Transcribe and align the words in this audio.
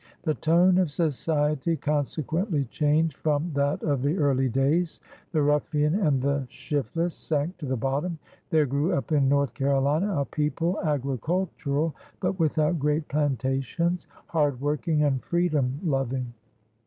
The 0.23 0.33
tone 0.33 0.79
of 0.79 0.89
society 0.89 1.77
consequently 1.77 2.65
changed 2.65 3.17
from 3.17 3.51
that 3.53 3.83
of 3.83 4.01
the 4.01 4.17
early 4.17 4.49
days. 4.49 4.99
The 5.31 5.43
ruffian 5.43 5.93
and 5.93 6.19
the 6.19 6.47
shiftless 6.49 7.13
sank 7.13 7.59
to 7.59 7.67
the 7.67 7.77
bottom. 7.77 8.17
There 8.49 8.65
grew 8.65 8.93
up 8.93 9.11
in 9.11 9.29
North 9.29 9.53
Carolina 9.53 10.19
a 10.19 10.25
people, 10.25 10.81
agricultural 10.81 11.93
but 12.19 12.39
without 12.39 12.79
great 12.79 13.09
plantations, 13.09 14.07
hard 14.25 14.59
working 14.59 15.03
and 15.03 15.23
freedom 15.23 15.79
loving. 15.83 16.33